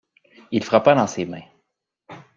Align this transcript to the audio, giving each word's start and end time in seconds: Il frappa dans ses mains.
Il 0.49 0.63
frappa 0.63 0.95
dans 0.95 1.05
ses 1.05 1.27
mains. 1.27 1.43